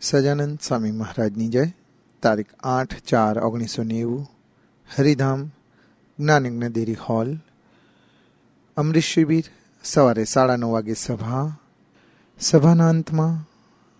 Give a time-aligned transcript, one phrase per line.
[0.00, 1.64] સજાનંદ સ્વામી મહારાજની જય.
[2.22, 4.26] તારીખ આઠ ચાર ઓગણીસો નેવું,
[4.98, 5.50] હરિધામ,
[6.18, 7.36] જ્ઞાનયજ્ઞ દેરી હોલ
[8.76, 9.42] અમૃત શિબિર,
[9.84, 11.58] સવારે સાડા નવ વાગે સભા,
[12.38, 13.50] સભાના અંતમાં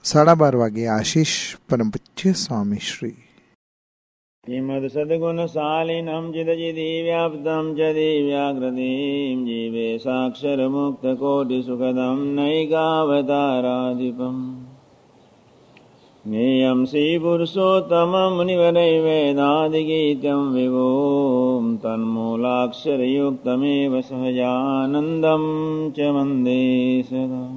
[0.05, 3.11] સાડા બાર વાગે આશીષ પરમ પૂજ્ય સ્વામી શ્રી.
[3.11, 14.78] શ્રીમદ સદગુણ શાલિનમ ચિદચિદી વ્યાપ્તમ ચ દિવ્યાકૃતિમ જીવે સાક્ષર મુક્ત કોટિ સુખદમ નૈકાવતારાધિપમ.
[16.29, 25.45] જ્ઞેયમ શ્રી પુરુષોત્તમ મુનિવરૈ વેદાદિગીત્યમ વિભૂમ તન્મૂલાક્ષરયુક્તમેવ સહજાનંદમ
[25.91, 27.51] ચ વંદે સદા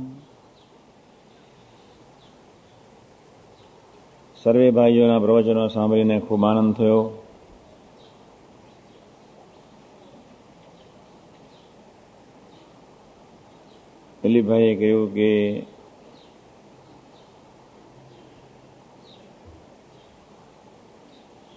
[4.41, 7.12] સર્વે ભાઈઓના પ્રવચનો સાંભળીને ખૂબ આનંદ થયો
[14.24, 15.32] દિલીપભાઈએ કહ્યું કે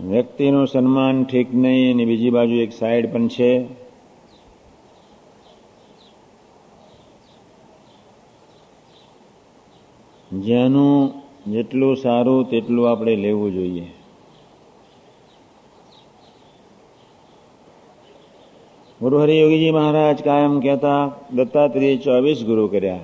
[0.08, 3.64] વ્યક્તિનું સન્માન ઠીક નહીં અને બીજી બાજુ એક સાઈડ પણ છે.
[10.32, 11.12] જેનું
[11.52, 13.86] જેટલું સારું તેટલું આપણે લેવું જોઈએ.
[19.00, 22.98] ગુરુ હરિયોગીજી મહારાજ કાયમ કહેતા, દત્તાત્રેય ચોવીસ ગુરુ કર્યા.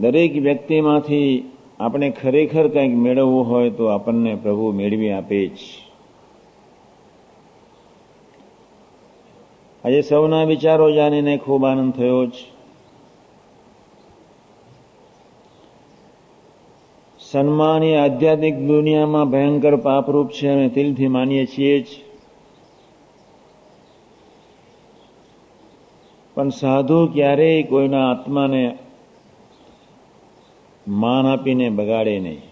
[0.00, 5.58] દરેક વ્યક્તિમાંથી આપણે ખરેખર કંઈક મેળવવું હોય તો આપણને પ્રભુ મેળવી આપે જ.
[9.84, 12.60] આજે સૌના વિચારો જાણીને ખૂબ આનંદ થયો છે
[17.18, 21.86] સન્માન એ આધ્યાત્મિક દુનિયામાં ભયંકર પાપરૂપ છે અને દિલથી માનીએ છીએ જ.
[26.34, 28.78] પણ સાધુ ક્યારેય કોઈના આત્માને
[30.88, 32.42] માન આપીને બગાડે નહીં.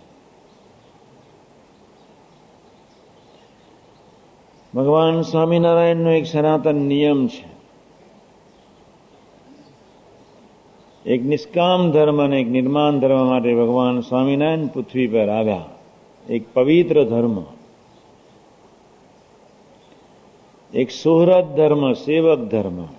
[4.74, 7.58] ભગવાન સ્વામિનારાયણનો એક સનાતન નિયમ છે.
[11.10, 15.64] એક નિષ્કામ ધર્મ અને એક નિર્માણ ધર્મ માટે ભગવાન સ્વામિનારાયણ પૃથ્વી પર આવ્યા.
[16.30, 17.42] એક પવિત્ર ધર્મ.
[20.74, 22.97] એક સુહૃદ ધર્મ, સેવક ધર્મ.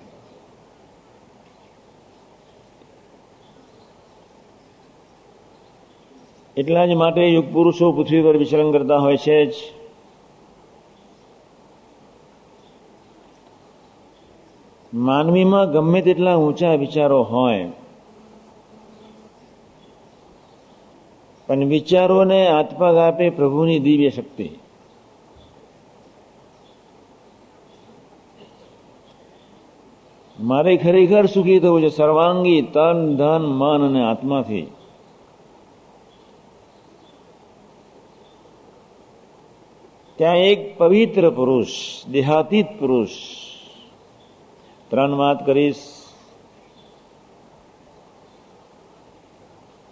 [6.58, 9.54] એટલા જ માટે યુગ પુરુષો પૃથ્વી પર વિચરણ કરતા હોય છે જ.
[14.94, 17.68] માનવીમાં ગમે તેટલા ઊંચા વિચારો હોય,
[21.48, 24.50] પણ વિચારોને આત્મા આપે પ્રભુની દિવ્ય શક્તિ.
[30.40, 31.90] મારે ખરેખર સુખી થવું છે.
[31.90, 34.68] સર્વાંગી તન, ધન, મન અને આત્માથી.
[40.20, 41.68] ત્યાં એક પવિત્ર પુરુષ,
[42.12, 43.10] દેહાતીત પુરુષ.
[44.90, 45.76] ત્રણ વાત કરીશ.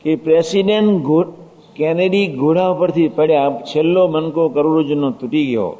[0.01, 1.05] કે પ્રેસિડેન્ટ
[1.75, 5.77] કેનેડી ઘોડા પરથી પડ્યા, છેલ્લો મનકો કરોડરજનો તૂટી ગયો.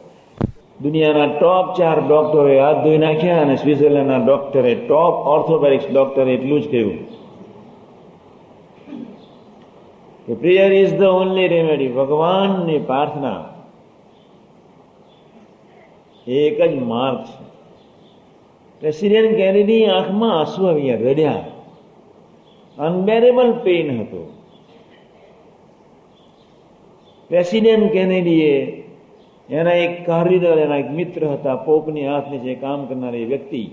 [0.82, 6.72] દુનિયાના ટોપ ચાર ડોક્ટરોએ હાથ ધોઈ નાખ્યા અને સ્વિટ્ઝરલેન્ડના ડોક્ટરે ટોપ ઓર્થોપેડિક્સ ડોક્ટરે એટલું જ
[6.72, 6.98] કહ્યું.
[10.26, 13.57] કે prayer is the only remedy, ભગવાનની પ્રાર્થના.
[16.28, 17.44] એક જ માર્ગ છે.
[18.80, 21.46] પ્રેસિડેન્ટ કેનેડી આંખમાં આંસુ આવ્યા રડ્યા.
[22.78, 24.34] અનબેરેબલ પેઇન હતો.
[27.28, 28.84] પ્રેસિડેન્ટ કેનેડીએ
[29.50, 33.70] એના એક કાર્યદળ, એના એક મિત્ર હતા, પોપની હાથ નીચે કામ કરનારી વ્યક્તિ,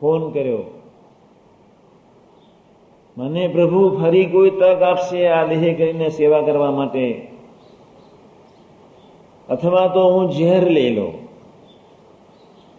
[0.00, 0.82] ફોન કર્યો.
[3.16, 7.26] મને પ્રભુ, ફરી કોઈ તક આપશે આ દેહ કરીને સેવા કરવા માટે
[9.48, 11.28] અથવા તો હું ઝેર લઈ લઉં.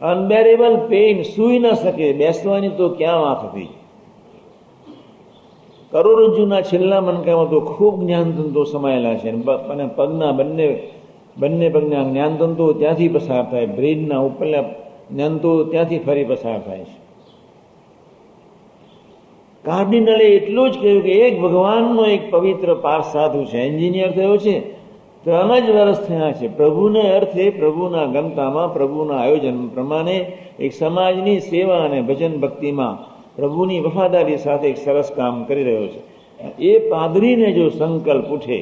[0.01, 3.69] અનબેરેબલ પેઇન સૂઈ ન શકે, બેસવાની તો ક્યાં વાત હતી?
[5.91, 10.83] કરોડરજ્જુના છેલ્લા મનકામાં તો ખૂબ જ્ઞાનતંતુ સમાયેલા છે અને પગના બંને
[11.37, 14.61] બંને પગના જ્ઞાનતંતુ ત્યાંથી પસાર થાય, બ્રેનના ઉપરના
[15.11, 16.97] જ્ઞાનતો ત્યાંથી ફરી પસાર થાય છે.
[19.65, 23.57] કાર્ડિનલે એટલું જ કહ્યું કે એક ભગવાનનો એક પવિત્ર પાર સાધુ છે.
[23.57, 24.78] એન્જિનિયર થયો છે.
[25.23, 26.47] ત્રણ જ વર્ષ થયા છે.
[26.47, 30.17] પ્રભુને અર્થે પ્રભુના ગમતામાં, પ્રભુના આયોજન પ્રમાણે
[30.59, 32.95] એક સમાજની સેવા અને ભજન ભક્તિમાં
[33.35, 36.01] પ્રભુની વફાદારી સાથે એક સરસ કામ કરી રહ્યો છે.
[36.61, 38.59] એ પાદરીને જો સંકલ્પ ઉઠે,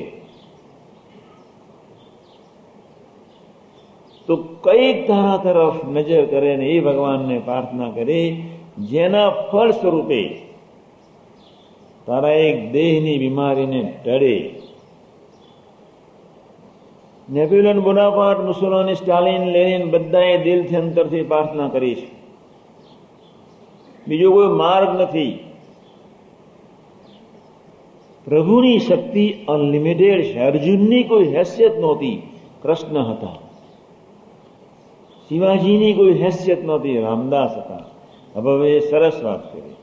[4.28, 4.34] તો
[4.64, 8.22] કંઈક તારા તરફ નજર કરે ને એ ભગવાનને પ્રાર્થના કરે,
[8.90, 10.24] જેના ફળ સ્વરૂપે
[12.08, 14.38] તારા એક દેહની બીમારીને ટળે.
[17.30, 22.08] Napoleon Bonaparte, Mussolini, Stalin, Lenin બધાએ દિલથી અંતરથી પ્રાર્થના કરી છે.
[24.08, 25.40] બીજો કોઈ માર્ગ નથી.
[28.26, 30.40] પ્રભુની શક્તિ અનલિમિટેડ છે.
[30.40, 32.22] અર્જુનની કોઈ હેસિયત નહોતી.
[32.62, 33.36] કૃષ્ણ હતા.
[35.30, 37.00] શિવાજીની કોઈ હેસિયત નહોતી.
[37.00, 37.86] રામદાસ હતા.
[38.36, 39.76] હવે એ સરસ વાત કરી.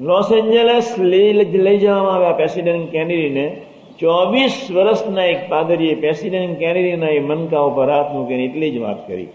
[0.00, 3.62] લોસ એન્જલસ લઈ જવામાં આવ્યા પ્રેસિડેન્ટ કેનેડીને
[4.00, 9.28] ચોવીસ વર્ષના એક પાદરીએ પ્રેસિડેન્ટ કેનેડીના એ મનકા ઉપર હાથ મૂકીને એટલી જ વાત કરી.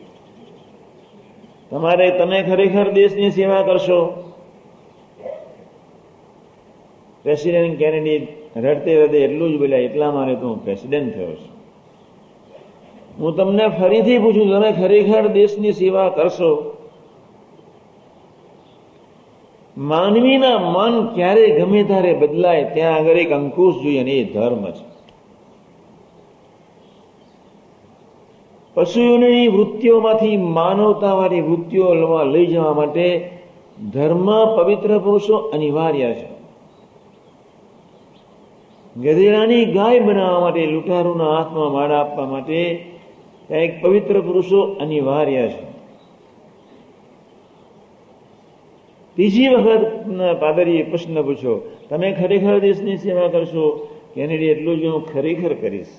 [1.69, 4.23] તમારે તમે ખરેખર દેશની સેવા કરશો?
[7.23, 8.27] પ્રેસિડેન્ટ કેનેડી
[8.57, 11.53] રડતે રડતે એટલું જ બોલ્યા, એટલા મારે તો હું પ્રેસિડેન્ટ થયો છું.
[13.19, 16.51] હું તમને ફરીથી પૂછું, તમે ખરેખર દેશની સેવા કરશો?
[19.79, 24.89] માનવીના મન ક્યારે ગમે ત્યારે બદલાય, ત્યાં આગળ એક અંકુશ જોઈએ અને એ ધર્મ છે.
[28.73, 31.93] પશુઓની વૃત્તિઓમાંથી માનવતાવાળી વૃત્તિઓ
[32.23, 33.31] લઈ જવા માટે
[33.93, 34.25] ધર્મ,
[34.57, 36.39] પવિત્ર પુરુષો અનિવાર્ય છે.
[39.01, 42.85] ગધેડાની ગાય બનાવવા માટે, લૂંટારૂના હાથમાં માળા આપવા માટે
[43.49, 45.68] એક પવિત્ર પુરુષો અનિવાર્ય છે.
[49.19, 49.81] ત્રીજી વખત
[50.39, 51.55] પાદરીએ પ્રશ્ન પૂછ્યો,
[51.89, 53.65] તમે ખરેખર દેશની સેવા કરશો?
[54.15, 55.95] કેનેડી એટલું જ હું ખરેખર કરીશ.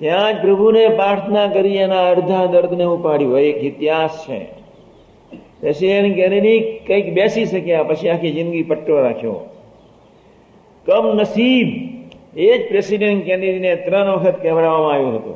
[0.00, 3.38] ત્યાં જ પ્રભુને પ્રાર્થના કરી એના અડધા દર્દને ઉપાડ્યું.
[3.40, 4.40] એક ઇતિહાસ છે.
[5.60, 9.38] પ્રેસિડેન્ટ કેનેડી કંઈક બેસી શક્યા, પછી આખી જિંદગી પટ્ટો રાખ્યો.
[10.86, 11.68] કમ નસીબ
[12.36, 15.34] એ જ પ્રેસિડેન્ટ કેનેડીને ત્રણ વખત કહેવડાવવામાં આવ્યો હતો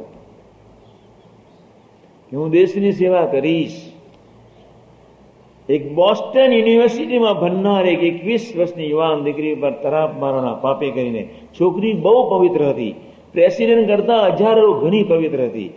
[2.33, 3.79] હું દેશની સેવા કરીશ.
[5.71, 11.23] એક બોસ્ટન યુનિવર્સિટીમાં ભણનાર એક એકવીસ વર્ષની યુવાન દીકરી પર તરાપ મારવાના પાપે કરીને
[11.57, 12.95] છોકરી બહુ પવિત્ર હતી.
[13.35, 15.71] પ્રેસિડેન્ટ કરતા હજારો ઘણી પવિત્ર હતી.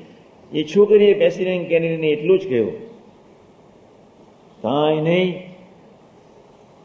[0.52, 2.74] એ છોકરીએ પ્રેસિડેન્ટ કેનેડીને એટલું જ કહ્યું,
[4.62, 5.30] કાંઈ નહીં,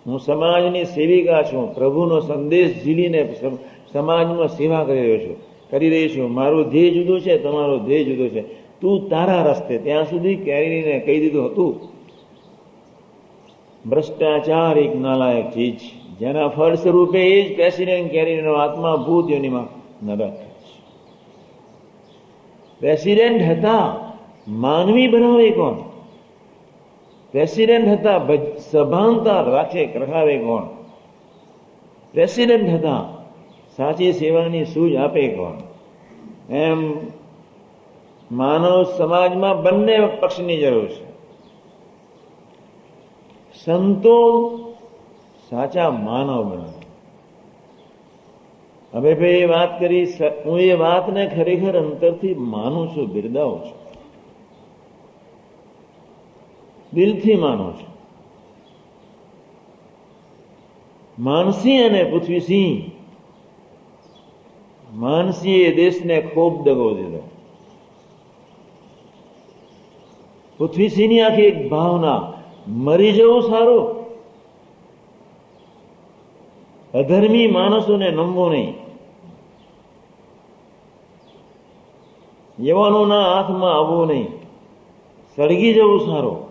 [0.07, 1.65] હું સમાજની સેવિકા છું.
[1.75, 3.21] પ્રભુનો સંદેશ ઝીલીને
[3.93, 5.37] સમાજમાં સેવા કરી રહ્યો છું.
[5.71, 6.27] કરી રહી છું.
[6.35, 8.43] મારું ધ્યેય જુદો છે, તમારો ધ્યેય જુદો છે.
[8.81, 11.73] તું તારા રસ્તે, ત્યાં સુધી કેરીને કહી દીધું હતું.
[13.87, 15.81] ભ્રષ્ટાચાર એક નાલાયક ચીજ
[16.19, 19.67] જેના ફળ સ્વરૂપે એ જ પ્રેસિડેન્ટ કેરીનો આત્મા ભૂત યોનિમાં
[20.07, 20.49] નરક
[22.81, 24.15] પ્રેસિડેન્ટ હતા,
[24.49, 25.75] માનવી બનાવે કોણ?
[27.33, 28.21] પ્રેસિડેન્ટ હતા
[28.71, 30.63] સભાનતા રાખે, રખાવે કોણ?
[32.13, 33.09] પ્રેસિડેન્ટ હતા,
[33.77, 35.55] સાચી સેવાની સૂઝ આપે કોણ?
[36.55, 36.93] એમ
[38.33, 41.18] માનવ સમાજમાં બંને પક્ષની જરૂર છે.
[43.69, 44.19] સંતો
[45.51, 46.79] સાચા માનવ બનાવે
[48.93, 50.05] હવે ભાઈ એ વાત કરી
[50.45, 53.77] હું એ વાતને ખરેખર અંતરથી માનું છું, બિરદાવું છું.
[56.93, 57.91] દિલથી માનું છું.
[61.19, 62.91] માનસિંહ અને પૃથ્વીસિંહ
[64.93, 67.23] માનસિંહે દેશને ખૂબ દગો દીધો.
[70.59, 72.38] પૃથ્વીસિંહની આખી એક ભાવના
[72.69, 73.99] મરી જવું સારું.
[76.95, 78.75] અધર્મી માણસોને નમવો નહીં.
[82.61, 84.27] યુવાનોના હાથમાં આવવું નહીં.
[85.37, 86.49] સળગી જવું સારું.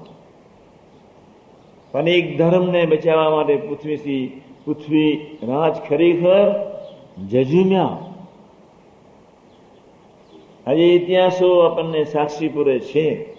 [1.91, 6.67] પણ એક ધર્મને બચાવવા માટે પૃથ્વીથી પૃથ્વી રાજ ખરેખર
[7.29, 7.97] જજુમ્યા.
[10.67, 13.37] આજે ઇતિહાસો આપણને સાક્ષી પૂરે છે.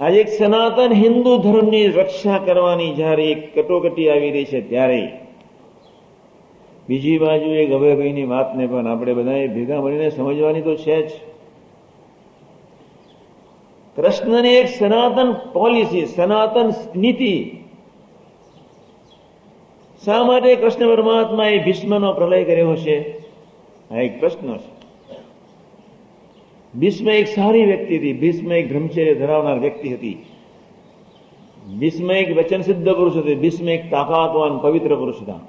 [0.00, 5.02] આજે એક સનાતન હિન્દુ ધર્મની રક્ષા કરવાની જ્યારે એક કટોકટી આવી રહી છે ત્યારે,
[6.88, 11.10] બીજી બાજુ એ અભયભાઈની વાતને પણ આપણે બધાએ ભેગા મળીને સમજવાની તો છે જ.
[13.96, 17.34] કૃષ્ણની એક સનાતન પોલિસી, સનાતન નીતિ,
[20.02, 22.96] શા માટે કૃષ્ણ પરમાત્મા એ ભીષ્મનો પ્રલય કર્યો છે
[23.90, 24.75] આ એક પ્રશ્ન છે.
[26.78, 28.12] ભીષ્મ એક સારી વ્યક્તિ હતી.
[28.12, 30.24] ભીષ્મ એક બ્રહ્મચર્ય ધરાવનાર વ્યક્તિ હતી.
[31.78, 33.34] ભીષ્મ એક વચન સિદ્ધ પુરુષ હતી.
[33.34, 35.40] ભીષ્મ એક તાકાતવાન, પવિત્ર પુરુષ હતા.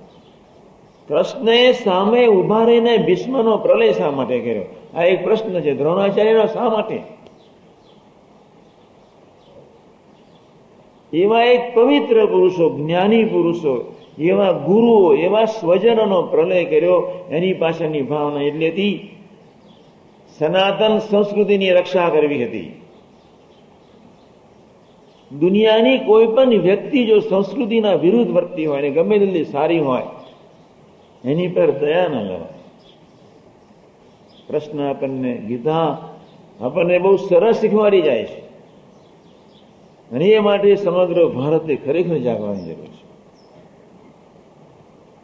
[1.07, 4.63] કૃષ્ણએ સામે ઊભા રહીને ભીષ્મનો પ્રલય શા માટે કર્યો?
[4.95, 5.73] આ એક પ્રશ્ન છે.
[5.73, 6.99] દ્રોણાચાર્યનો શા માટે?
[11.13, 17.25] એવા એક પવિત્ર પુરુષો, જ્ઞાની પુરુષો, એવા ગુરુઓ, એવા સ્વજનનો પ્રલય કર્યો.
[17.31, 19.16] એની પાછળની ભાવના એટલે હતી
[20.39, 22.69] સનાતન સંસ્કૃતિની રક્ષા કરવી હતી
[25.31, 30.07] દુનિયાની કોઈ પણ વ્યક્તિ જો સંસ્કૃતિના વિરુદ્ધ વર્તી હોય અને ગમે તેટલી સારી હોય
[31.23, 32.57] એની પર દયા ન લેવાય
[34.47, 35.87] પ્રશ્ન આપણને ગીતા
[36.59, 38.39] આપણને બહુ સરસ શીખવાડી જાય છે
[40.11, 43.03] અને એ માટે સમગ્ર ભારતે ખરેખર જાગવાની જરૂર છે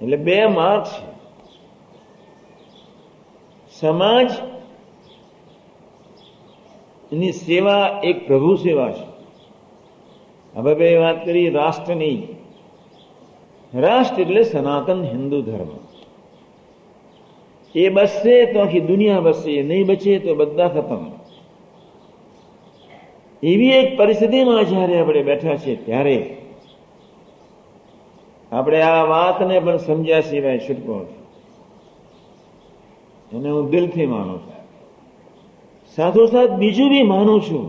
[0.01, 1.05] એટલે બે માર્ગ છે
[3.75, 4.29] સમાજ
[7.13, 9.13] ની સેવા એક પ્રભુ સેવા છે.
[10.55, 12.23] હવે બે વાત કરી રાષ્ટ્રની.
[13.73, 15.67] રાષ્ટ્ર એટલે સનાતન હિન્દુ ધર્મ.
[17.75, 21.05] એ બસશે તો આખી દુનિયા બસશે નહીં બચે તો બધા ખતમ.
[23.43, 26.37] એવી એક પરિસ્થિતિમાં જ્યારે આપણે બેઠા છીએ ત્યારે
[28.51, 31.05] આપણે આ વાતને પણ સમજ્યા સિવાય છૂટકો
[33.33, 34.62] એને હું દિલથી માનું છું.
[35.95, 37.65] સાથોસાથ બીજું બી માનું છું.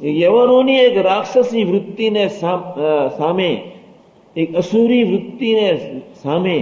[0.00, 2.28] યવનોની એક રાક્ષસી વૃત્તિને
[3.18, 3.72] સામે,
[4.36, 5.66] એક અસુરી વૃત્તિને
[6.22, 6.58] સામે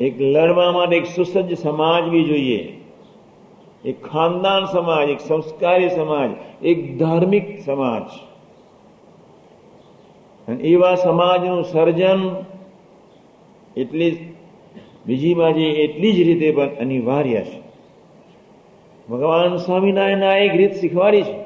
[0.00, 2.62] એક લડવા માટે એક સુસજ્જ સમાજ બી જોઈએ.
[3.84, 6.30] એક ખાનદાન સમાજ, એક સંસ્કારી સમાજ,
[6.62, 8.06] એક ધાર્મિક સમાજ.
[10.48, 12.20] અને એવા સમાજનું સર્જન
[13.76, 14.33] એટલી
[15.06, 17.64] બીજી બાજુ એટલી જ રીતે પણ અનિવાર્ય છે.
[19.10, 21.44] ભગવાન સ્વામિનારાયણ એક રીત શીખવાડી છે.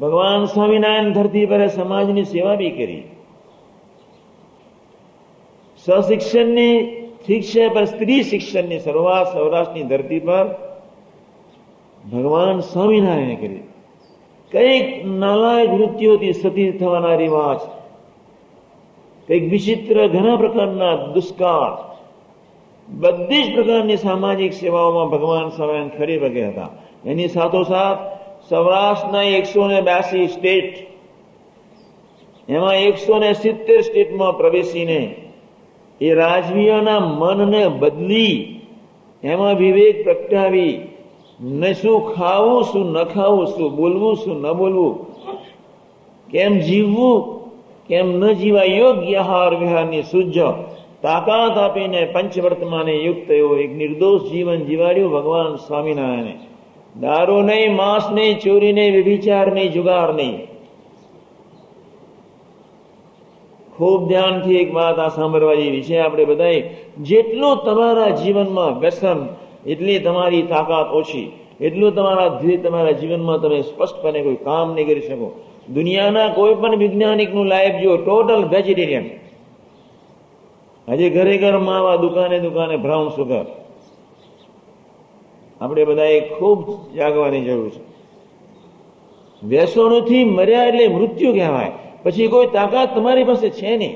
[0.00, 3.02] ભગવાન સ્વામિનારાયણ ધરતી પર સમાજની સેવા બી કરી.
[5.84, 10.44] સશિક્ષણની ઠીક છે, પણ સ્ત્રી શિક્ષણની શરૂઆત સૌરાષ્ટ્રની ધરતી પર
[12.12, 13.60] ભગવાન સ્વામિનારાયણે કરી.
[14.52, 17.81] કંઈક નાલાયક વૃત્તિઓથી સતી થવાના રિવાજ.
[19.28, 21.74] કંઈક વિચિત્ર ઘણા પ્રકારના દુષ્કાળ,
[22.88, 26.70] બધી જ પ્રકારની સામાજિક સેવાઓમાં ભગવાન સ્વામિનારાયણ ખરી વગે હતા.
[27.04, 28.00] એની સાથોસાથ
[28.48, 30.72] સૌરાષ્ટ્રના એકસો ને બ્યાસી સ્ટેટ,
[32.48, 35.02] એમાં એકસો ને સિત્તેર સ્ટેટમાં પ્રવેશીને
[36.00, 38.36] એ રાજવીઓના મનને બદલી,
[39.22, 40.74] એમાં વિવેક પ્રગટાવી,
[41.40, 44.94] ને શું ખાવું, શું ન ખાવું, શું બોલવું, શું ન બોલવું,
[46.28, 47.41] કેમ જીવવું
[47.88, 50.38] કેમ ન જીવા યોગ્ય આહાર વિહારની સૂઝ
[51.02, 56.34] તાકાત આપીને પંચવર્તમાને યુક્ત એવો એક નિર્દોષ જીવન જીવાડ્યું ભગવાન સ્વામિનારાયણે.
[57.00, 60.46] દારૂ નહીં, માંસ નહીં, ચોરી નહીં, વ્યભિચાર નહીં, જુગાર નહીં.
[63.76, 66.60] ખૂબ ધ્યાનથી એક વાત આ સાંભળવા જેવી છે આપણે બધાએ.
[67.02, 69.26] જેટલું તમારા જીવનમાં વ્યસન,
[69.66, 71.32] એટલી તમારી તાકાત ઓછી.
[71.60, 72.28] એટલું તમારા
[72.62, 75.40] તમારા જીવનમાં તમે સ્પષ્ટપણે કોઈ કામ નહીં કરી શકો.
[75.74, 79.06] દુનિયાના કોઈ પણ વૈજ્ઞાનિકનું લાઈફ જો ટોટલ વેજીટેરિયન
[80.88, 83.46] હજી ઘરે ઘર માવા, દુકાને દુકાને બ્રાઉન સુગર
[85.60, 86.60] આપણે બધાએ ખૂબ
[86.96, 87.82] જાગવાની જરૂર છે.
[89.46, 91.72] વ્યસનોથી મર્યા એટલે મૃત્યુ કહેવાય.
[92.02, 93.94] પછી કોઈ તાકાત તમારી પાસે છે નહીં.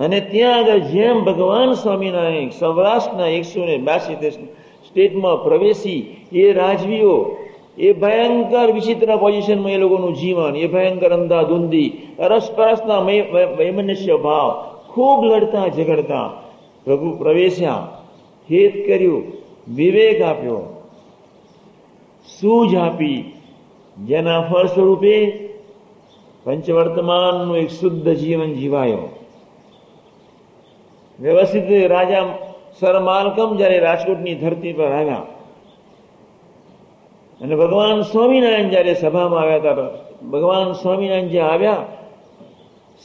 [0.00, 4.30] અને ત્યાં આગળ જેમ ભગવાન સ્વામિનારાયણ સૌરાષ્ટ્રના એકસો ને બાસી
[4.88, 6.00] સ્ટેટમાં પ્રવેશી,
[6.32, 7.14] એ રાજવીઓ
[7.78, 12.98] એ ભયંકર વિચિત્ર પોઝિશનમાં એ લોકોનું જીવન, એ ભયંકર અંધાધૂંધી, અરસપરસના
[13.58, 16.30] વૈમનસ્ય ભાવ ખૂબ લડતા, ઝઘડતા.
[16.84, 17.88] પ્રભુ પ્રવેશ્યા.
[18.50, 19.22] હેત કર્યું,
[19.74, 20.86] વિવેક આપ્યો.
[22.40, 23.32] સૂઝ આપી.
[24.06, 25.48] જેના ફળ સ્વરૂપે
[26.44, 29.08] પંચવર્તમાનનું એક શુદ્ધ જીવન જીવાયો.
[31.20, 32.38] વ્યવસ્થિત રાજા
[32.80, 35.26] સર માલકમ જ્યારે રાજકોટની ધરતી પર આવ્યા.
[37.42, 39.88] અને ભગવાન સ્વામિનારાયણ જયારે સભામાં આવ્યા હતા,
[40.30, 41.84] ભગવાન સ્વામિનારાયણ જ્યાં આવ્યા,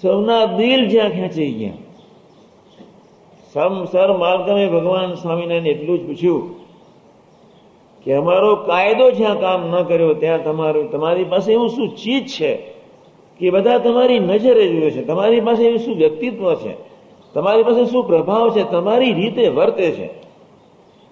[0.01, 1.73] સૌના દિલ જ્યાં ખેંચી ગયા.
[3.53, 6.63] સમ સર માર્ગમે ભગવાન સ્વામિનારાયણ એટલું જ પૂછ્યું
[8.03, 12.55] કે અમારો કાયદો જ્યાં કામ ન કર્યો, ત્યાં તમારું, તમારી પાસે એવું શું ચીજ છે
[13.39, 15.03] કે બધા તમારી નજરે જોયે છે?
[15.03, 16.73] તમારી પાસે એવું શું વ્યક્તિત્વ છે?
[17.33, 18.71] તમારી પાસે શું પ્રભાવ છે?
[18.71, 20.22] તમારી રીતે વર્તે છે?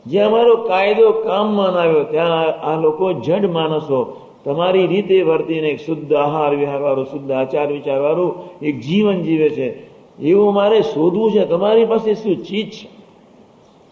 [0.06, 4.28] જે અમારો કાયદો કામમાં આવ્યો, ત્યાં આ લોકો જડ માણસો.
[4.46, 9.50] તમારી રીતે વર્તીને એક શુદ્ધ આહાર વિહાર વાળું શુદ્ધ આચાર વિચાર વાળું એક જીવન જીવે
[9.50, 9.92] છે.
[10.20, 11.46] એવું મારે શોધવું છે.
[11.46, 12.88] તમારી પાસે શું ચીજ છે?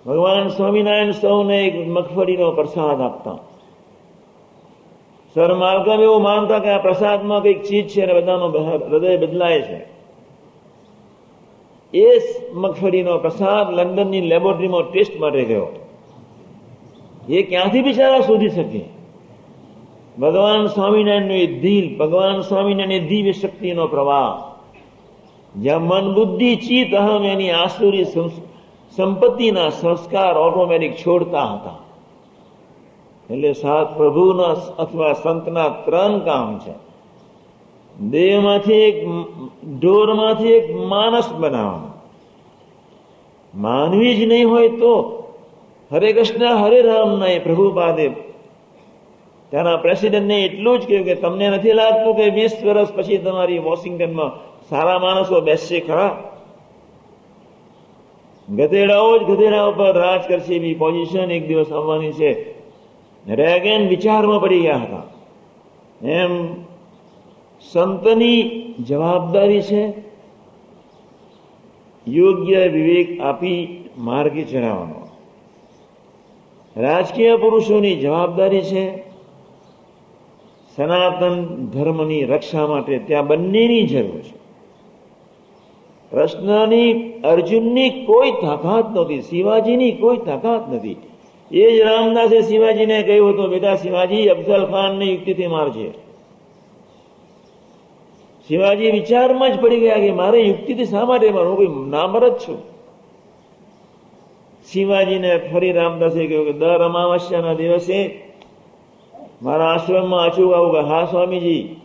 [0.06, 3.38] ભગવાન સ્વામિનારાયણ સૌને એક મગફળીનો પ્રસાદ આપતા.
[5.34, 8.50] સર માલકમ એવું માનતા કે આ પ્રસાદમાં કંઈક ચીજ છે અને બધાનો
[8.92, 10.00] હૃદય બદલાય છે.
[11.94, 12.06] એ
[12.54, 15.68] મગફળીનો પ્રસાદ લંડનની લેબોરેટરીમાં ટેસ્ટ માટે ગયો.
[17.30, 18.86] એ ક્યાંથી બિચારા શોધી શકે?
[20.20, 24.50] ભગવાન સ્વામિનારાયણનો એ દિલ, ભગવાન સ્વામિનારાયણ દિવ્ય શક્તિનો પ્રવાહ.
[25.62, 28.06] જ્યાં મન બુદ્ધિ ચિત્ત અહમ એની આસુરી
[28.96, 31.76] સંપત્તિના સંસ્કાર ઓટોમેટિક છોડતા હતા.
[33.34, 36.74] એટલે સાત પ્રભુના અથવા સંતના ત્રણ કામ છે.
[38.10, 39.08] દેહમાંથી એક
[39.80, 41.90] ઢોરમાંથી એક માણસ બનાવવાનો.
[43.56, 45.19] માનવી જ નહીં હોય તો
[45.92, 48.10] હરે કૃષ્ણ, હરે રામ ના એ પ્રભુપાદે.
[49.50, 54.32] ત્યાંના પ્રેસિડેન્ટને એટલું જ કહ્યું કે તમને નથી લાગતું કે વીસ વર્ષ પછી તમારી વોશિંગ્ટનમાં
[54.70, 56.24] સારા માણસો બેસશે ખરા?
[58.50, 62.60] ગધેડાઓ જ ગધેડા ઉપર રાજ કરશે એવી પોઝિશન એક દિવસ આવવાની છે.
[63.28, 65.04] રેગેન વિચારમાં પડી ગયા હતા.
[66.08, 66.54] એમ
[67.72, 68.42] સંતની
[68.88, 69.94] જવાબદારી છે
[72.08, 74.99] યોગ્ય વિવેક આપી માર્ગે ચડાવવાનો.
[76.80, 78.84] રાજકીય પુરુષોની જવાબદારી છે
[80.76, 81.36] સનાતન
[81.74, 84.40] ધર્મની રક્ષા માટે ત્યાં બંનેની જરૂર છે.
[86.12, 90.98] કૃષ્ણની, અર્જુનની કોઈ તાકાત નહોતી, શિવાજીની કોઈ તાકાત નથી
[91.52, 95.92] એ જ રામદાસે શિવાજીને કહ્યું હતું, બેટા, શિવાજી અફઝલ ખાનને યુક્તિથી મારજે.
[98.48, 102.79] શિવાજી વિચારમાં જ પડી ગયા કે મારે યુક્તિથી શા માટે મારું કોઈ નામર જ છું.
[104.72, 108.22] શિવાજીને ફરી રામદાસે કહ્યું કે દર અમાવસ્યાના દિવસે
[109.42, 111.76] મારા આશ્રમમાં અચૂક આવું કે, હા, સ્વામીજી,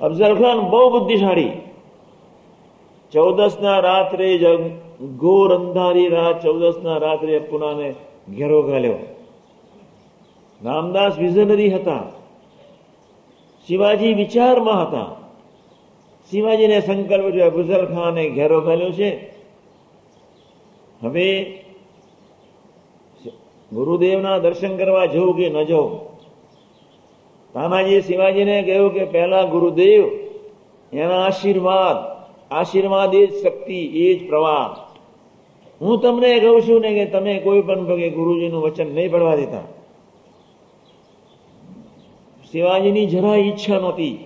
[0.00, 1.50] અફઝલ ખાન બહુ બુદ્ધિશાળી.
[3.12, 4.38] ચૌદસના રાત્રે
[5.16, 7.94] ઘોર અંધારી રાત ચૌદસના રાત્રે પુનાને
[8.36, 8.94] ઘેરો ઘાલ્યો
[10.64, 12.02] રામદાસ વિઝનરી હતા.
[13.66, 15.06] શિવાજી વિચારમાં હતા.
[16.30, 19.10] શિવાજીને સંકલ્પ છે, અફઝલ ખાને ઘેરો ઘાલ્યો છે.
[21.02, 21.58] હવે
[23.74, 26.12] ગુરુદેવના દર્શન કરવા જવું કે ન જવું?
[27.52, 30.04] તાનાજી શિવાજીને કહ્યું કે પહેલા ગુરુદેવ,
[30.92, 31.96] એના આશીર્વાદ
[32.50, 34.76] આશીર્વાદ એ જ શક્તિ, એ જ પ્રવાહ.
[35.80, 39.60] હું તમને કહું છું ને કે તમે કોઈ પણ ભગે ગુરુજીનું વચન નહીં પડવા દેતા.
[42.52, 44.18] શિવાજીની જરા ઈચ્છા નહોતી.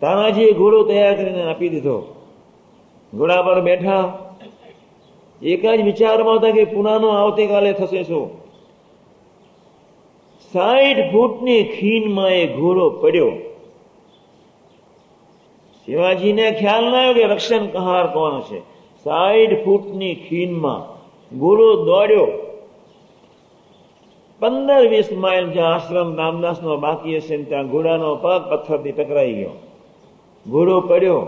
[0.00, 2.14] તાનાજીએ ઘોડો તૈયાર કરીને આપી દીધો.
[3.14, 4.25] ઘોડા પર બેઠા
[5.42, 8.46] એક જ વિચારમાં હતા કે પુનાનો આવતીકાલે થશે શું?
[10.52, 13.32] સાઠ ફૂટની ખીનમાં એ ઘોડો પડ્યો.
[15.86, 18.60] શિવાજીને ખ્યાલ ના આવ્યો કે રક્ષણ કહાર કોણ છે
[19.04, 20.96] સાઠ ફૂટની ખીનમાં
[21.38, 22.26] ઘોડો દોડ્યો.
[24.40, 29.50] પંદર વીસ માઇલ જ્યાં આશ્રમ રામદાસ નો બાકી હશે ત્યાં ઘોડાનો પગ પથ્થરથી ટકરાઈ ગયો.
[30.50, 31.26] ઘોડો પડ્યો.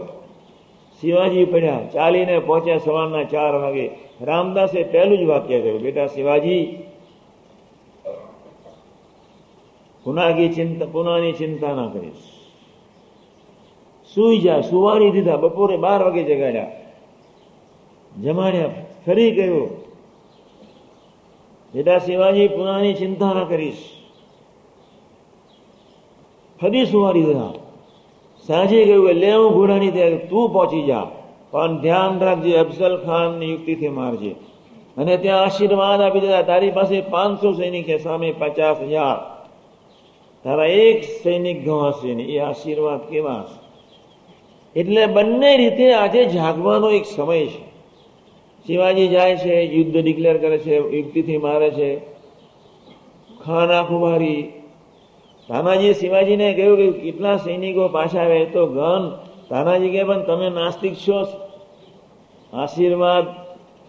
[1.00, 3.90] શિવાજી પડ્યા ચાલીને પહોંચ્યા સવારના ચાર વાગે.
[4.20, 6.78] રામદાસે પહેલું જ વાક્ય કહ્યું, બેટા શિવાજી,
[10.04, 12.24] પુનાગી ચિંતા, પુનાની ચિંતા ના કરીશ.
[14.14, 16.70] સુઈ જા, સુવારી દીધા, બપોરે બાર વાગે જગાડ્યા.
[18.22, 18.68] જમાડ્યા,
[19.06, 19.84] ફરી ગયો
[21.74, 23.78] બેટા શિવાજી, પુનાની ચિંતા ના કરીશ.
[26.60, 27.67] ફરી સુવારી દીધા.
[28.48, 31.06] સાંજે કહ્યું કે લે હું ઘોડાની તૈયારી તું પહોંચી જા.
[31.50, 34.34] પણ ધ્યાન રાખજે, અફઝલ ખાનની યુક્તિથી મારજે.
[34.96, 39.38] અને ત્યાં આશીર્વાદ આપી દીધા તારી પાસે પાંચસો સૈનિક છે, સામે પચાસ હજાર.
[40.44, 43.44] તારા એક સૈનિક ગવાશે ને એ આશીર્વાદ કેવા
[44.76, 47.68] એટલે બંને રીતે આજે જાગવાનો એક સમય છે.
[48.66, 51.98] શિવાજી જાય છે, યુદ્ધ ડિક્લેર કરે છે, યુક્તિથી મારે છે.
[53.44, 54.52] ખાના ખુમારી
[55.48, 58.66] તાનાજી શિવાજીને કહ્યું કે કેટલા સૈનિકો પાછા આવે તો
[59.48, 61.26] તાનાજી કહે, પણ તમે નાસ્તિક છો
[62.52, 63.24] આશીર્વાદ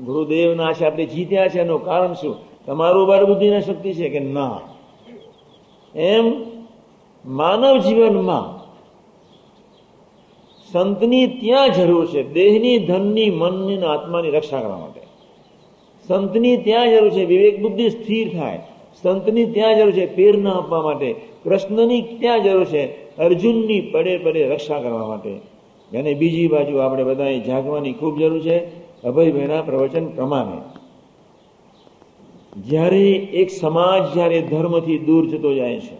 [0.03, 1.59] ગુરુદેવના છે આપણે જીત્યા છે.
[1.59, 2.35] એનું કારણ શું?
[2.65, 4.59] તમારું બળ બુદ્ધિની શક્તિ છે કે ના?
[5.95, 6.33] એમ
[7.25, 8.59] માનવ જીવનમાં
[10.71, 12.33] સંતની ત્યાં જરૂર છે.
[12.33, 15.01] દેહની, ધનની, મનની આત્માની રક્ષા કરવા માટે.
[16.07, 17.25] સંતની ત્યાં જરૂર છે.
[17.25, 18.59] વિવેક બુદ્ધિ સ્થિર થાય.
[19.01, 21.15] સંતની ત્યાં જરૂર છે પ્રેરણા આપવા માટે.
[21.43, 22.83] કૃષ્ણની ત્યાં જરૂર છે?
[23.17, 25.33] અર્જુનની પડે પડે રક્ષા કરવા માટે.
[25.99, 28.57] અને બીજી બાજુ આપણે બધાએ જાગવાની ખૂબ જરૂર છે,
[29.03, 30.59] અભયભાઈના પ્રવચન પ્રમાણે.
[32.67, 33.09] જ્યારે
[33.41, 35.97] એક સમાજ જ્યારે ધર્મથી દૂર જતો જાય છે,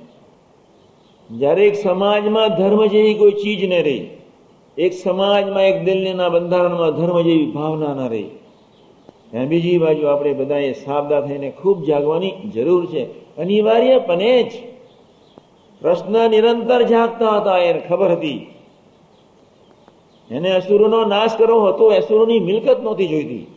[1.29, 4.07] જ્યારે એક સમાજમાં ધર્મ જેવી કોઈ ચીજ ન રહી,
[4.77, 8.29] એક સમાજમાં એક દિલ્હીના બંધારણમાં ધર્મ જેવી ભાવના ન રહી
[9.33, 13.35] અને બીજી બાજુ આપણે બધાએ સાબદા થઈને ખૂબ જાગવાની જરૂર છે.
[13.37, 14.51] અનિવાર્યપણે જ.
[15.81, 18.47] પ્રશ્ન નિરંતર જાગતા હતા એને ખબર હતી.
[20.31, 23.47] એને અસુરોનો નાશ કરવો હતો, અસુરોની મિલકત નહોતી જોઈતી.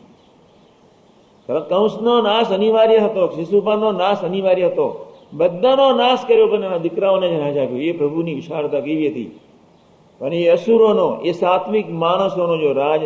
[1.49, 5.13] કંસનો નાશ અનિવાર્ય હતો, શિશુપાલનો નાશ અનિવાર્ય હતો.
[5.33, 9.39] બધાનો નાશ કર્યો, પણ એના દીકરાઓને જ ના જાગ્યું એ પ્રભુની વિશાળતા કેવી હતી?
[10.19, 13.01] પણ એ અસુરોનો, એ સાત્વિક માણસોનો જો રાજ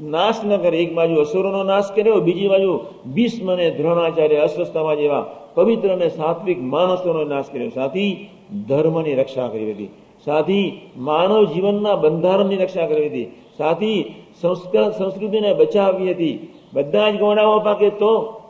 [0.00, 0.78] નાશ ન કરે.
[0.78, 2.72] એક બાજુ અસુરોનો નાશ કર્યો બીજી બાજુ
[3.14, 7.68] ભીષ્મ અને દ્રોણાચાર્ય અસ્વસ્થમાં જેવા પવિત્ર અને સાત્વિક માણસોનો નાશ કર્યો.
[7.68, 8.28] સાથી,
[8.68, 9.88] ધર્મની રક્ષા કરી હતી
[10.24, 13.24] સાથી, માનવ જીવનના બંધારણની રક્ષા કરી હતી
[13.58, 16.48] સાથી, સંસ્કાર, સંસ્કૃતિને બચાવી હતી.
[16.72, 18.42] બધા જ ગોળાઓ પાકે તો?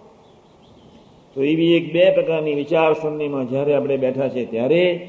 [1.35, 5.09] તો એવી એક બે પ્રકારની વિચારસરણીમાં જ્યારે આપણે બેઠા છે ત્યારે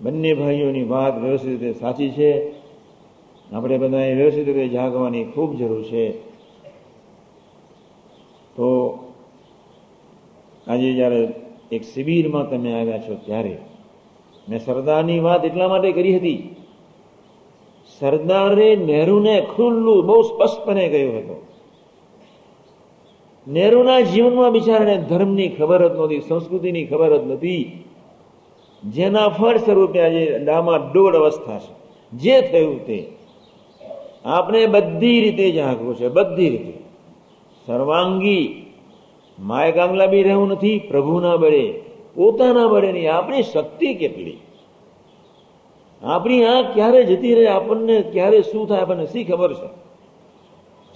[0.00, 2.61] બંને ભાઈઓની વાત વ્યવસ્થિત રીતે સાચી છે.
[3.52, 6.12] આપણે બધાએ વ્યવસ્થિત રીતે જાગવાની ખૂબ જરૂર છે.
[8.56, 8.68] તો
[10.66, 11.28] આજે જ્યારે
[11.72, 13.58] એક શિબિરમાં તમે આવ્યા છો ત્યારે
[14.48, 16.56] મેં સરદારની વાત એટલા માટે કરી હતી.
[18.00, 21.40] સરદારે નહેરુને ખુલ્લું બહુ સ્પષ્ટપણે કહ્યું હતું.
[23.48, 27.84] નહેરુના જીવનમાં બિચારાને ધર્મની ખબર જ નહોતી, સંસ્કૃતિની ખબર જ નથી
[28.88, 31.72] જેના ફળ સ્વરૂપે આજે ડામાં ડોળ અવસ્થા છે.
[32.12, 33.21] જે થયું તે
[34.24, 36.72] આપણે બધી રીતે જાગવું છે, બધી રીતે.
[37.66, 38.66] સર્વાંગી,
[39.38, 41.72] માય કાંગલા બી રહેવું નથી, પ્રભુના બળે.
[42.14, 44.36] પોતાના બળે નહીં, આપણી શક્તિ કેટલી?
[46.02, 49.82] આપણી આંખ ક્યારે જતી રહે, આપણને ક્યારે શું થાય, આપણને શી ખબર છે?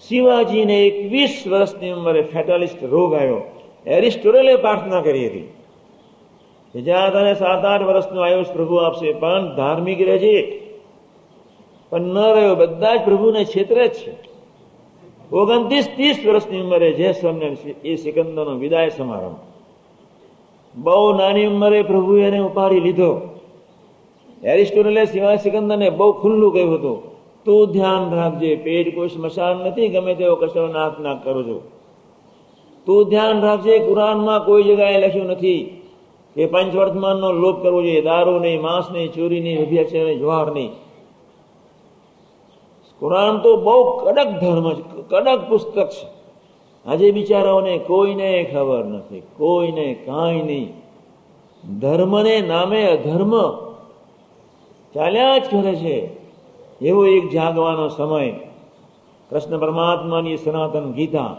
[0.08, 3.40] શિવાજીને એકવીસ વર્ષની ઉંમરે ફેટાલિસ્ટ રોગ આવ્યો.
[3.86, 10.62] એરિસ્ટોરલે પ્રાર્થના કરી હતી જ્યાં તને સાત આઠ વર્ષનું આયુષ પ્રભુ આપશે, પણ ધાર્મિક રહેજે.
[11.90, 14.36] પણ ન રહ્યો બધા જ પ્રભુને ક્ષેત્રે જ છે.
[15.32, 19.36] ઓગણત્રીસ ત્રીસ વર્ષની ઉંમરે જે સ્વામી એ સિકંદરનો વિદાય સમારંભ.
[20.74, 23.20] બહુ નાની ઉંમરે પ્રભુએ એને ઉપાડી લીધો.
[24.44, 30.14] એરિસ્ટોટલે સિવાય સિકંદરને બહુ ખુલ્લું કહ્યું હતું, તું ધ્યાન રાખજે, પેટ કોઈ સ્મશાન નથી, ગમે
[30.14, 31.62] તેવો કચરો નાક નાક કરો છો.
[32.86, 35.82] તું ધ્યાન રાખજે, કુરાનમાં કોઈ જગ્યાએ લખ્યું નથી
[36.34, 40.85] કે પંચવર્તમાનનો લોપ કરવો જોઈએ, દારૂ નહીં, માંસ નહીં, ચોરી નહીં, અભ્યાસ નહીં જવાહર નહીં.
[43.00, 46.16] કુરાન તો બહુ કડક ધર્મ છે કડક પુસ્તક છે.
[46.86, 50.72] આજે બિચારાઓને કોઈને ખબર નથી, કોઈને કાંઈ નહીં.
[51.78, 53.50] ધર્મને નામે અધર્મ
[54.94, 56.16] ચાલ્યા જ કરે છે.
[56.80, 58.30] એવો એક જાગવાનો સમય.
[59.30, 61.36] કૃષ્ણ પરમાત્માની સનાતન ગીતા.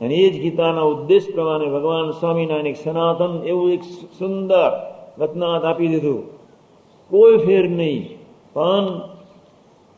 [0.00, 3.82] અને એ જ ગીતાના ઉદ્દેશ પ્રમાણે ભગવાન સ્વામિનારાયણ એક સનાતન એવું એક
[4.18, 6.26] સુંદર રત્નાથ આપી દીધું.
[7.10, 8.18] કોઈ ફેર નહીં.
[8.52, 9.11] પણ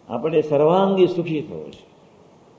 [0.09, 1.85] આપણે સર્વાંગી સુખી થવું છે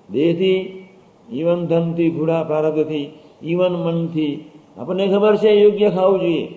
[0.10, 0.88] દેહથી
[1.31, 3.05] જીવન ધનથી, ઘોડા પ્રારબ્ધથી
[3.43, 6.47] જીવન મનથી, આપણને ખબર છે યોગ્ય ખાવું જોઈએ.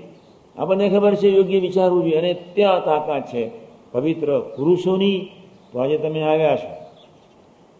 [0.56, 2.16] આપણને ખબર છે યોગ્ય વિચારવું જોઈએ.
[2.16, 3.50] અને ત્યાં તાકાત છે
[3.92, 5.30] પવિત્ર પુરુષોની.
[5.72, 6.70] તો આજે તમે આવ્યા છો.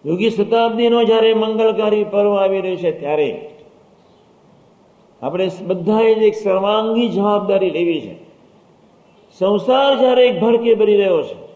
[0.09, 3.51] યોગી શતાબ્દીનો જ્યારે મંગલકારી પર્વ આવી રહ્યો છે ત્યારે
[5.23, 8.14] આપણે બધાએ જ એક સર્વાંગી જવાબદારી લેવી છે.
[9.38, 11.47] સંસાર જ્યારે એક ભડકે ભરી રહ્યો છે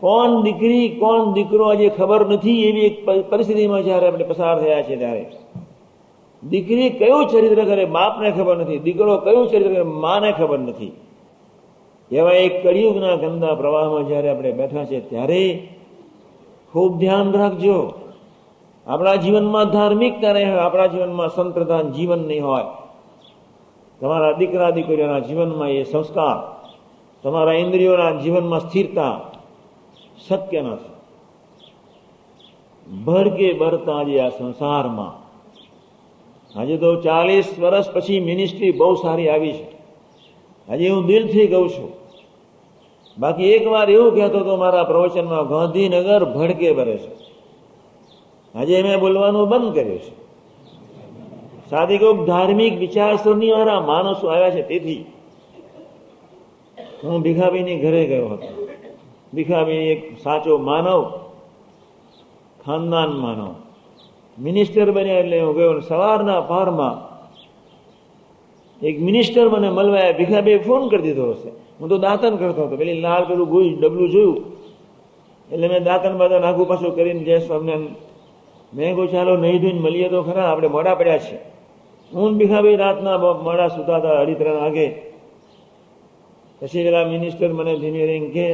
[0.00, 2.96] કોણ દીકરી, કોણ દીકરો આજે ખબર નથી એવી એક
[3.30, 5.24] પરિસ્થિતિમાં જ્યારે આપણે પસાર થયા છે ત્યારે.
[6.42, 10.92] દીકરી કયું ચરિત્ર કરે બાપને ખબર નથી, દીકરો કયું ચરિત્ર કરે માને ખબર નથી.
[12.10, 15.44] એવા એક કળિયુગના ગંદા પ્રવાહમાં જ્યારે આપણે બેઠા છે ત્યારે
[16.72, 17.78] ખૂબ ધ્યાન રાખજો.
[18.86, 22.68] આપણા જીવનમાં ધાર્મિકતા નહીં હોય, આપણા જીવનમાં સંપ્રદાન જીવન નહીં હોય.
[24.00, 26.38] તમારા દીકરા, દીકરીઓના જીવનમાં એ સંસ્કાર,
[27.24, 29.14] તમારા ઇન્દ્રિયોના જીવનમાં સ્થિરતા
[30.28, 30.96] શક્ય નથી
[33.04, 35.26] ભડકે ભરતા જે આ સંસારમાં.
[36.58, 39.66] આજે તો ચાલીસ વર્ષ પછી મિનિસ્ટ્રી બહુ સારી આવી છે.
[40.68, 41.92] આજે હું દિલથી કહું છું.
[43.18, 47.14] બાકી એક વાર એવું કહેતો હતો મારા પ્રવચનમાં, ગાંધીનગર ભડકે ભરે છે.
[48.54, 50.26] આજે મેં બોલવાનું બંધ કર્યું છે.
[51.70, 55.04] સાથે કહું ધાર્મિક વિચારસરણી વાળા માણસો આવ્યા છે તેથી.
[57.04, 58.65] હું ભીખાભાઈની ઘરે ગયો હતો.
[59.34, 61.02] ભીખાભાઈ એક સાચો માનવ,
[62.64, 63.50] ખાનદાન માનવ.
[64.38, 66.96] મિનિસ્ટર બન્યા એટલે હું ગયો સવારના પારમાં
[68.80, 71.50] એક મિનિસ્ટર મને મળવા ભીખાભાઈ ફોન કરી દીધો હશે.
[71.78, 72.76] હું તો દાંતન કરતો હતો.
[72.80, 74.38] પેલી લાલ પેલું ગુજ, ડબલું જોયું.
[75.50, 77.74] એટલે મેં દાંતન બાદન આઘું પાછું કરીને જય સ્વામને
[78.72, 81.36] મેં કહું ચાલો, નહીં ધોઈને મળીએ તો ખરા, આપણે મોડા પડ્યા છે
[82.12, 84.86] હું ભીખાભાઈ રાતના મોડા સુતા હતા, અઢી ત્રણ વાગે.
[86.60, 88.46] પછી પેલા મિનિસ્ટર મને ધીમે રહીને કે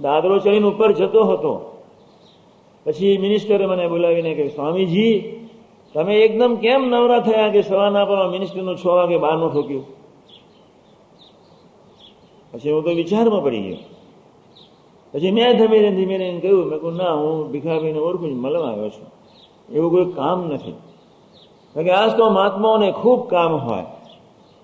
[0.00, 1.52] દાદરો ચડીને ઉપર જતો હતો.
[2.84, 5.22] પછી મિનિસ્ટરે મને બોલાવીને કે સ્વામીજી,
[5.94, 10.02] તમે એકદમ કેમ નવરા થયા કે સવારના પર મિનિસ્ટરનું છ વાગે બહારનું ઠોક્યું
[12.52, 13.76] પછી હું તો વિચારમાં પડી ગયો.
[15.12, 18.88] પછી મેં ધીમે ધીમે એને કહ્યું, મેં કહું ના, હું ભીખાભાઈને ઓળખું છું મળવા આવ્યો
[18.88, 19.06] છું.
[19.72, 20.72] એવું કોઈ કામ નથી.
[21.74, 23.84] કારણ કે આજ તો મહાત્માઓને ખૂબ કામ હોય.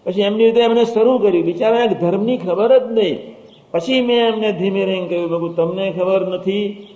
[0.05, 1.45] પછી એમની રીતે એમને શરૂ કર્યું.
[1.45, 3.38] બિચારા એક ધર્મની ખબર જ નહીં.
[3.71, 6.89] પછી મેં એમને ધીમે રહીને કહ્યું, બાબુ, તમને ખબર નથી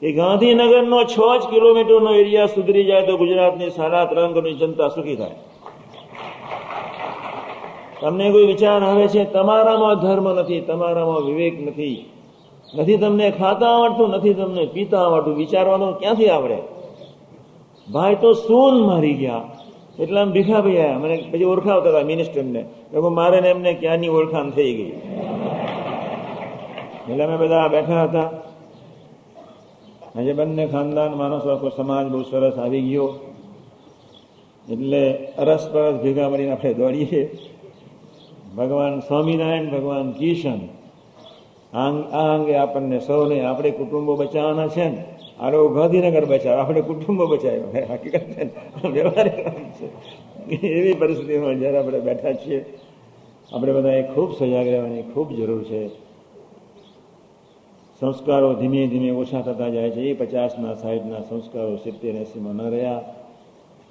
[0.00, 5.16] કે ગાંધીનગરનો છ જ કિલોમીટરનો એરિયા સુધરી જાય તો ગુજરાતની સાડા ત્રણ કરોડની જનતા સુખી
[5.16, 5.34] થાય.
[8.00, 9.24] તમને કોઈ વિચાર આવે છે?
[9.24, 12.10] તમારામાં ધર્મ નથી, તમારામાં વિવેક નથી.
[12.74, 15.36] નથી તમને ખાતા આવડતું, નથી તમને પીતા આવડતું.
[15.36, 16.58] વિચારવાનું ક્યાંથી આવડે?
[17.92, 19.53] ભાઈ તો સૂન મારી ગયા.
[19.98, 22.64] એટલે આમ ભીખા ભાઈ મને પછી ઓળખાવતા હતા મિનિસ્ટરને.
[23.12, 24.92] મારે ને એમને ક્યાંની ઓળખાણ થઈ ગઈ?
[27.10, 28.30] એટલે અમે બધા બેઠા હતા.
[30.16, 33.14] આજે બંને ખાનદાન માણસો આખો સમાજ બહુ સરસ આવી ગયો.
[34.70, 37.38] એટલે અરસ પરસ ભેગા મળીને આપણે દોડીએ.
[38.56, 40.60] ભગવાન સ્વામિનારાયણ, ભગવાન કિશન,
[41.76, 45.04] આ અંગે આપણને સૌને, આપણે કુટુંબો બચાવવાના છે ને.
[45.40, 47.64] આરો ગાંધીનગર બચાવ્યો, આપણે કુટુંબો બચાવ્યો.
[47.92, 48.20] હકીકત
[50.62, 52.64] એવી પરિસ્થિતિમાં જ્યારે આપણે બેઠા છીએ,
[53.52, 55.88] આપણે બધાએ ખૂબ સજાગ રહેવાની ખૂબ જરૂર છે.
[58.00, 60.00] સંસ્કારો ધીમે ધીમે ઓછા થતા જાય છે.
[60.00, 63.02] એ પચાસના, સાહીઠના સંસ્કારો સિત્તેર, એસીમાં ન રહ્યા.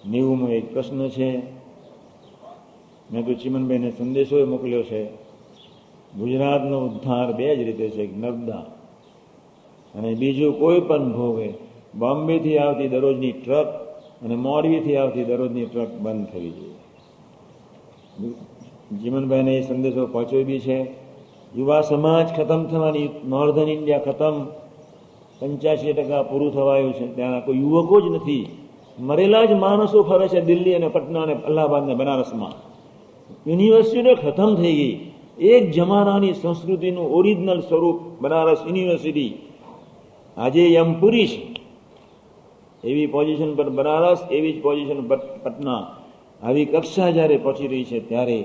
[0.09, 1.39] નેવુંમાં એક પ્રશ્ન છે.
[3.11, 5.05] મેં તો ચિમનભાઈને સંદેશો મોકલ્યો છે.
[6.17, 8.17] ગુજરાતનો ઉદ્ધાર બે જ રીતે છે.
[8.17, 8.65] નર્મદા
[9.95, 11.49] અને બીજું કોઈ પણ ભોગે,
[11.99, 13.67] બોમ્બેથી આવતી દરરોજની ટ્રક
[14.25, 16.73] અને મોરબીથી આવતી દરરોજની ટ્રક બંધ થવી જોઈએ.
[19.01, 20.83] જીવનભાઈને એ સંદેશો પહોંચ્યો બી છે.
[21.57, 24.45] યુવા સમાજ ખતમ થવાની નોર્ધન ઇન્ડિયા ખતમ,
[25.39, 27.15] પંચ્યાસી ટકા પૂરું થવાયું છે.
[27.15, 28.45] ત્યાં કોઈ યુવકો જ નથી.
[28.99, 32.53] મરેલા જ માણસો ફરે છે દિલ્હી અને પટના અને અલ્હાબાદ ને બનારસમાં.
[33.49, 34.95] યુનિવર્સિટીઓ ખતમ થઈ ગઈ.
[35.37, 39.33] એક જમાનાની સંસ્કૃતિનું ઓરિજિનલ સ્વરૂપ બનારસ યુનિવર્સિટી
[40.37, 41.41] આજે યમપુરી છે
[42.83, 45.87] એવી પોઝિશન પર બનારસ, એવી જ પોઝિશન પર પટના.
[46.43, 48.39] આવી કક્ષા જ્યારે પહોંચી રહી છે ત્યારે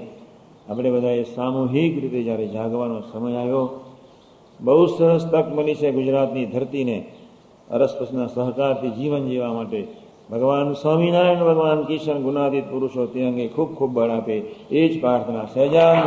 [0.69, 3.65] આપણે બધાએ સામૂહિક રીતે જ્યારે જાગવાનો સમય આવ્યો,
[4.61, 6.99] બહુ સરસ તક મળી છે ગુજરાતની ધરતીને
[7.71, 9.87] અરસપસના સહકારથી જીવન જીવવા માટે.
[10.31, 14.37] ભગવાન સ્વામિનારાયણ, ભગવાન કિશન ગુનાદિત પુરુષો તે અંગે ખૂબ ખૂબ બળ આપે.
[14.71, 16.05] એ જ પ્રાર્થના સહેજાન